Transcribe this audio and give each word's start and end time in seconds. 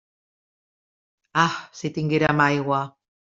Ah, 1.43 1.51
si 1.79 1.87
tinguérem 1.97 2.39
aigua! 2.47 2.81